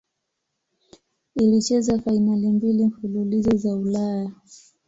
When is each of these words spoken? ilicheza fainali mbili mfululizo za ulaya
ilicheza 1.35 1.99
fainali 1.99 2.51
mbili 2.51 2.85
mfululizo 2.85 3.57
za 3.57 3.75
ulaya 3.75 4.31